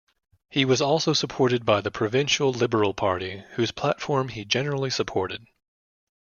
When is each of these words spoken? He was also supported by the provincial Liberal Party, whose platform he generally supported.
He 0.49 0.65
was 0.65 0.81
also 0.81 1.13
supported 1.13 1.63
by 1.63 1.79
the 1.79 1.91
provincial 1.91 2.49
Liberal 2.51 2.95
Party, 2.95 3.43
whose 3.51 3.69
platform 3.71 4.29
he 4.29 4.43
generally 4.45 4.89
supported. 4.89 5.45